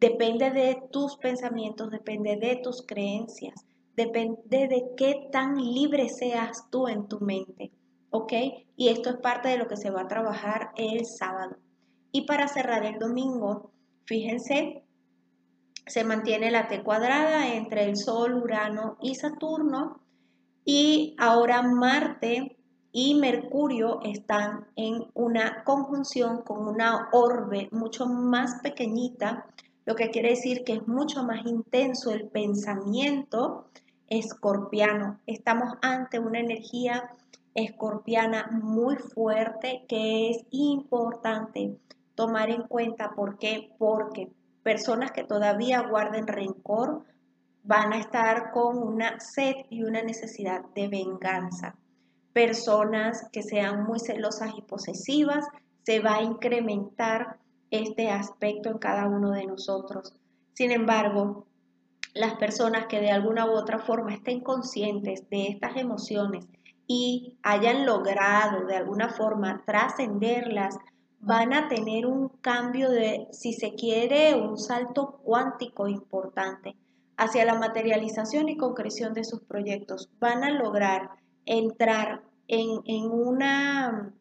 depende 0.00 0.50
de 0.50 0.82
tus 0.90 1.16
pensamientos, 1.16 1.92
depende 1.92 2.38
de 2.38 2.56
tus 2.56 2.84
creencias, 2.84 3.66
depende 3.94 4.66
de 4.66 4.90
qué 4.96 5.28
tan 5.30 5.58
libre 5.58 6.08
seas 6.08 6.68
tú 6.70 6.88
en 6.88 7.06
tu 7.06 7.20
mente, 7.20 7.70
¿ok? 8.10 8.32
Y 8.74 8.88
esto 8.88 9.10
es 9.10 9.16
parte 9.18 9.48
de 9.48 9.58
lo 9.58 9.68
que 9.68 9.76
se 9.76 9.90
va 9.90 10.00
a 10.00 10.08
trabajar 10.08 10.72
el 10.74 11.06
sábado. 11.06 11.56
Y 12.12 12.22
para 12.22 12.48
cerrar 12.48 12.84
el 12.84 12.98
domingo, 12.98 13.70
fíjense, 14.04 14.82
se 15.86 16.04
mantiene 16.04 16.50
la 16.50 16.68
T 16.68 16.82
cuadrada 16.82 17.54
entre 17.54 17.84
el 17.84 17.96
Sol, 17.96 18.34
Urano 18.34 18.96
y 19.00 19.14
Saturno. 19.14 20.00
Y 20.64 21.14
ahora 21.18 21.62
Marte 21.62 22.56
y 22.92 23.14
Mercurio 23.14 24.00
están 24.02 24.66
en 24.76 25.06
una 25.14 25.62
conjunción 25.64 26.42
con 26.42 26.66
una 26.66 27.08
orbe 27.12 27.68
mucho 27.70 28.06
más 28.06 28.60
pequeñita, 28.62 29.46
lo 29.86 29.94
que 29.94 30.10
quiere 30.10 30.30
decir 30.30 30.64
que 30.64 30.74
es 30.74 30.88
mucho 30.88 31.24
más 31.24 31.46
intenso 31.46 32.10
el 32.10 32.28
pensamiento 32.28 33.66
escorpiano. 34.08 35.20
Estamos 35.26 35.74
ante 35.82 36.18
una 36.18 36.40
energía 36.40 37.10
escorpiana 37.54 38.48
muy 38.62 38.96
fuerte 38.96 39.84
que 39.88 40.30
es 40.30 40.44
importante 40.50 41.78
tomar 42.20 42.50
en 42.50 42.64
cuenta. 42.64 43.14
¿Por 43.16 43.38
qué? 43.38 43.72
Porque 43.78 44.28
personas 44.62 45.10
que 45.10 45.24
todavía 45.24 45.80
guarden 45.88 46.26
rencor 46.26 47.06
van 47.62 47.94
a 47.94 47.98
estar 47.98 48.50
con 48.50 48.76
una 48.76 49.18
sed 49.20 49.54
y 49.70 49.84
una 49.84 50.02
necesidad 50.02 50.62
de 50.74 50.88
venganza. 50.88 51.76
Personas 52.34 53.26
que 53.32 53.42
sean 53.42 53.84
muy 53.84 54.00
celosas 54.00 54.52
y 54.54 54.60
posesivas, 54.60 55.46
se 55.82 56.00
va 56.00 56.16
a 56.16 56.22
incrementar 56.22 57.38
este 57.70 58.10
aspecto 58.10 58.68
en 58.68 58.76
cada 58.76 59.06
uno 59.06 59.30
de 59.30 59.46
nosotros. 59.46 60.12
Sin 60.52 60.72
embargo, 60.72 61.46
las 62.12 62.34
personas 62.34 62.84
que 62.84 63.00
de 63.00 63.12
alguna 63.12 63.46
u 63.46 63.52
otra 63.52 63.78
forma 63.78 64.12
estén 64.12 64.40
conscientes 64.40 65.26
de 65.30 65.48
estas 65.48 65.74
emociones 65.78 66.44
y 66.86 67.38
hayan 67.42 67.86
logrado 67.86 68.66
de 68.66 68.76
alguna 68.76 69.08
forma 69.08 69.62
trascenderlas, 69.64 70.76
van 71.20 71.52
a 71.52 71.68
tener 71.68 72.06
un 72.06 72.28
cambio 72.28 72.90
de, 72.90 73.28
si 73.30 73.52
se 73.52 73.74
quiere, 73.74 74.34
un 74.34 74.58
salto 74.58 75.20
cuántico 75.22 75.86
importante 75.86 76.76
hacia 77.16 77.44
la 77.44 77.54
materialización 77.54 78.48
y 78.48 78.56
concreción 78.56 79.12
de 79.12 79.24
sus 79.24 79.40
proyectos. 79.42 80.08
Van 80.18 80.42
a 80.42 80.50
lograr 80.50 81.10
entrar 81.44 82.22
en, 82.48 83.10
una, 83.10 84.12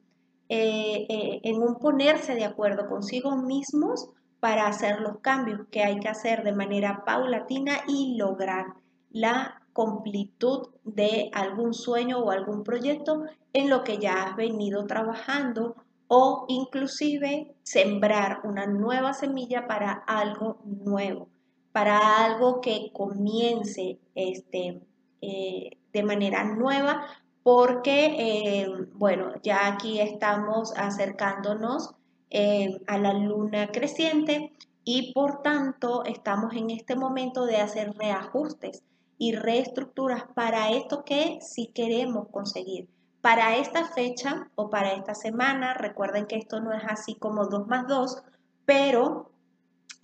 eh, 0.49 1.05
eh, 1.09 1.39
en 1.43 1.63
un 1.63 1.75
ponerse 1.75 2.35
de 2.35 2.43
acuerdo 2.43 2.88
consigo 2.88 3.38
mismos 3.38 4.09
para 4.41 4.67
hacer 4.67 4.99
los 4.99 5.19
cambios 5.19 5.62
que 5.71 5.83
hay 5.83 5.99
que 5.99 6.09
hacer 6.09 6.43
de 6.43 6.51
manera 6.51 7.03
paulatina 7.05 7.79
y 7.88 8.17
lograr 8.17 8.73
la 9.09 9.62
completud 9.73 10.67
de 10.83 11.29
algún 11.33 11.73
sueño 11.73 12.19
o 12.19 12.31
algún 12.31 12.63
proyecto 12.63 13.23
en 13.53 13.69
lo 13.69 13.83
que 13.83 13.97
ya 13.97 14.23
has 14.23 14.35
venido 14.35 14.85
trabajando 14.85 15.75
o 16.12 16.45
inclusive 16.48 17.56
sembrar 17.62 18.41
una 18.43 18.65
nueva 18.65 19.13
semilla 19.13 19.67
para 19.67 19.91
algo 19.91 20.58
nuevo, 20.65 21.30
para 21.72 22.26
algo 22.26 22.62
que 22.62 22.89
comience 22.91 24.00
este, 24.15 24.82
eh, 25.22 25.78
de 25.93 26.04
manera 26.04 26.43
nueva, 26.43 27.06
porque, 27.43 28.15
eh, 28.17 28.67
bueno, 28.93 29.34
ya 29.43 29.67
aquí 29.67 30.00
estamos 30.00 30.74
acercándonos 30.76 31.93
eh, 32.32 32.82
a 32.88 32.98
la 32.98 33.13
luna 33.13 33.67
creciente 33.72 34.52
y 34.84 35.13
por 35.13 35.43
tanto 35.43 36.04
estamos 36.06 36.56
en 36.56 36.72
este 36.72 36.95
momento 36.95 37.45
de 37.45 37.58
hacer 37.58 37.93
reajustes 37.93 38.82
y 39.19 39.34
reestructuras 39.36 40.24
para 40.34 40.72
esto 40.72 41.06
que 41.06 41.38
si 41.41 41.67
queremos 41.67 42.30
conseguir 42.30 42.88
para 43.21 43.58
esta 43.58 43.86
fecha 43.86 44.49
o 44.55 44.69
para 44.69 44.93
esta 44.93 45.13
semana. 45.13 45.73
Recuerden 45.73 46.25
que 46.25 46.38
esto 46.38 46.60
no 46.60 46.73
es 46.73 46.84
así 46.88 47.15
como 47.15 47.47
2 47.47 47.67
más 47.67 47.88
2, 47.88 48.23
pero 48.65 49.32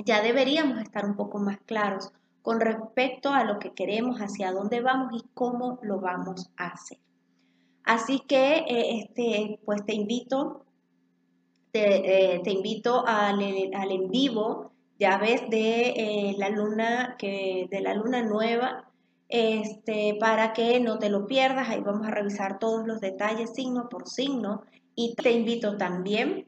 ya 0.03 0.21
deberíamos 0.21 0.79
estar 0.79 1.05
un 1.05 1.15
poco 1.15 1.39
más 1.39 1.57
claros 1.65 2.11
con 2.41 2.59
respecto 2.59 3.31
a 3.33 3.43
lo 3.43 3.57
que 3.57 3.73
queremos, 3.73 4.19
hacia 4.19 4.51
dónde 4.51 4.81
vamos 4.81 5.13
y 5.13 5.25
cómo 5.33 5.79
lo 5.81 5.99
vamos 5.99 6.51
a 6.57 6.67
hacer. 6.67 6.99
Así 7.83 8.19
que 8.19 8.57
eh, 8.57 8.99
este, 8.99 9.59
pues 9.65 9.85
te 9.85 9.95
invito, 9.95 10.65
te, 11.71 12.35
eh, 12.35 12.41
invito 12.45 13.05
al, 13.07 13.39
al, 13.73 13.91
en 13.91 14.09
vivo, 14.09 14.71
ya 14.99 15.17
ves, 15.17 15.49
de 15.49 15.89
eh, 15.89 16.35
la 16.37 16.49
luna 16.49 17.15
que, 17.17 17.67
de 17.69 17.81
la 17.81 17.93
luna 17.95 18.21
nueva 18.21 18.84
este, 19.35 20.15
para 20.17 20.53
que 20.53 20.79
no 20.79 20.97
te 20.97 21.09
lo 21.09 21.27
pierdas. 21.27 21.67
Ahí 21.67 21.81
vamos 21.81 22.07
a 22.07 22.11
revisar 22.11 22.57
todos 22.57 22.87
los 22.87 23.01
detalles 23.01 23.53
signo 23.53 23.89
por 23.89 24.07
signo. 24.07 24.63
Y 24.95 25.13
te 25.15 25.33
invito 25.33 25.75
también 25.75 26.45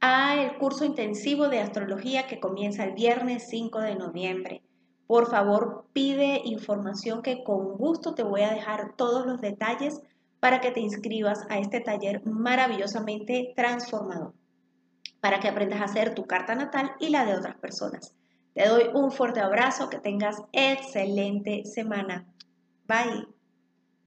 al 0.00 0.56
curso 0.56 0.86
intensivo 0.86 1.48
de 1.48 1.60
astrología 1.60 2.26
que 2.26 2.40
comienza 2.40 2.84
el 2.84 2.92
viernes 2.94 3.46
5 3.48 3.78
de 3.80 3.94
noviembre. 3.96 4.62
Por 5.06 5.30
favor, 5.30 5.84
pide 5.92 6.40
información 6.44 7.20
que 7.20 7.44
con 7.44 7.76
gusto 7.76 8.14
te 8.14 8.22
voy 8.22 8.40
a 8.40 8.54
dejar 8.54 8.96
todos 8.96 9.26
los 9.26 9.42
detalles 9.42 10.00
para 10.40 10.62
que 10.62 10.70
te 10.70 10.80
inscribas 10.80 11.46
a 11.50 11.58
este 11.58 11.80
taller 11.80 12.24
maravillosamente 12.26 13.52
transformador, 13.54 14.32
para 15.20 15.40
que 15.40 15.48
aprendas 15.48 15.82
a 15.82 15.84
hacer 15.84 16.14
tu 16.14 16.24
carta 16.24 16.54
natal 16.54 16.92
y 17.00 17.10
la 17.10 17.26
de 17.26 17.34
otras 17.34 17.56
personas. 17.56 18.14
Te 18.54 18.68
doy 18.68 18.90
un 18.94 19.10
fuerte 19.10 19.40
abrazo, 19.40 19.90
que 19.90 19.98
tengas 19.98 20.42
excelente 20.52 21.64
semana. 21.64 22.26
Bye. 22.86 23.33